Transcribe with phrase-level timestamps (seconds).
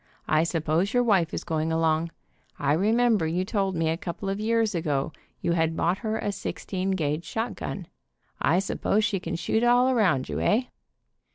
[0.27, 2.09] I suppose your wife is going along.
[2.57, 6.31] I remember you told me a couple of years ago you had bought her a
[6.31, 7.85] sixteen gauge shotgun.
[8.41, 10.63] I suppose she can shoot all around you, eh?"